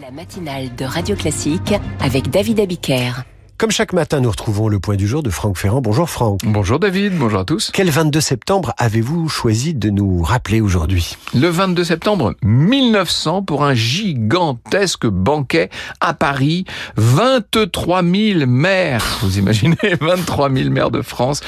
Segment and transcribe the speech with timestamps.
[0.00, 3.12] La matinale de Radio Classique avec David Abiker.
[3.56, 5.80] Comme chaque matin, nous retrouvons le point du jour de Franck Ferrand.
[5.80, 6.42] Bonjour Franck.
[6.44, 7.72] Bonjour David, bonjour à tous.
[7.74, 11.16] Quel 22 septembre avez-vous choisi de nous rappeler aujourd'hui?
[11.34, 16.66] Le 22 septembre 1900 pour un gigantesque banquet à Paris.
[16.94, 21.40] 23 000 maires, vous imaginez 23 000 maires de France.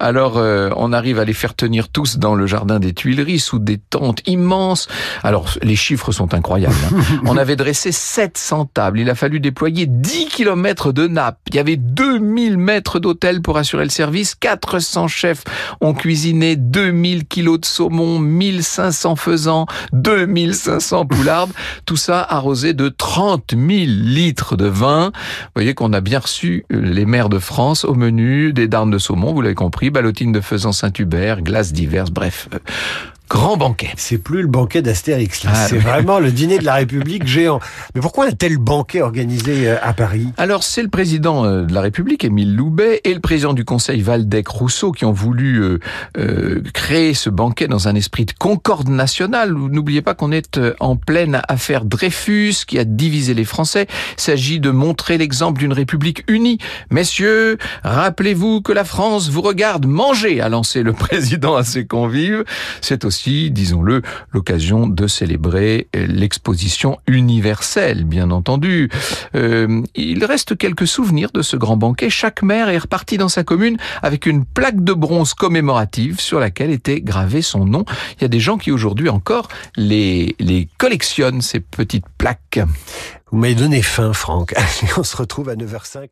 [0.00, 3.58] Alors euh, on arrive à les faire tenir tous dans le jardin des Tuileries sous
[3.58, 4.88] des tentes immenses.
[5.22, 6.74] Alors les chiffres sont incroyables.
[6.90, 7.20] Hein.
[7.26, 8.98] on avait dressé 700 tables.
[8.98, 11.38] Il a fallu déployer 10 kilomètres de nappes.
[11.50, 15.44] Il y avait 2000 mètres d'hôtel pour assurer le service, 400 chefs
[15.82, 21.52] ont cuisiné 2000 kilos de saumon, 1500 faisans, 2500 poulardes,
[21.84, 25.12] tout ça arrosé de 30 000 litres de vin.
[25.14, 28.98] Vous voyez qu'on a bien reçu les mers de France au menu, des darnes de
[28.98, 32.48] saumon, vous l'avez compris, ballotines de faisan Saint-Hubert, glaces diverses, bref,
[33.30, 33.92] grand banquet.
[33.96, 37.60] C'est plus le banquet d'Astérix, ah, c'est vraiment le dîner de la République géant.
[37.94, 40.26] Mais pourquoi un tel banquet organisé euh, à Paris?
[40.36, 44.02] Alors c'est le président euh, de la République, Émile Loubet, et le président du Conseil
[44.02, 45.62] Valdec-Rousseau qui ont voulu
[46.18, 49.52] euh, créer ce banquet dans un esprit de concorde nationale.
[49.52, 53.86] N'oubliez pas qu'on est en pleine affaire Dreyfus qui a divisé les Français.
[54.18, 56.58] Il s'agit de montrer l'exemple d'une République unie.
[56.90, 62.44] Messieurs, rappelez-vous que la France vous regarde manger, a lancé le président à ses convives.
[62.80, 68.90] C'est aussi disons-le, l'occasion de célébrer l'exposition universelle, bien entendu.
[69.34, 72.10] Euh, il reste quelques souvenirs de ce grand banquet.
[72.10, 76.70] Chaque maire est reparti dans sa commune avec une plaque de bronze commémorative sur laquelle
[76.70, 77.84] était gravé son nom.
[78.18, 80.36] Il y a des gens qui aujourd'hui encore les,
[80.78, 82.60] collectionnent, ces petites plaques.
[83.30, 84.54] Vous m'avez donné faim, Franck.
[84.96, 86.08] On se retrouve à 9h05